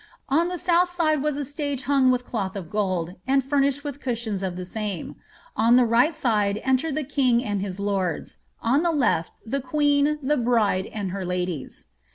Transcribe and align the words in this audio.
On 0.29 0.47
the 0.47 0.57
south 0.57 0.89
side 0.89 1.21
was 1.21 1.37
a 1.37 1.45
stage 1.45 1.83
hung 1.83 2.09
with 2.09 2.25
cloth 2.25 2.55
of 2.55 2.71
gold, 2.71 3.17
and 3.27 3.43
fur 3.43 3.59
nished 3.61 3.83
with 3.83 4.01
cushions 4.01 4.41
of 4.41 4.55
the 4.55 4.65
same; 4.65 5.15
on 5.55 5.75
the 5.75 5.85
right 5.85 6.15
side 6.15 6.59
entered 6.63 6.95
the 6.95 7.03
king 7.03 7.43
and 7.43 7.61
his 7.61 7.79
lords 7.79 8.37
\ 8.51 8.61
on 8.71 8.81
the 8.81 8.91
lef\ 8.91 9.29
the 9.45 9.61
queen, 9.61 10.17
the 10.23 10.37
bride, 10.37 10.87
and 10.87 11.11
their 11.11 11.23
ladies. 11.23 11.85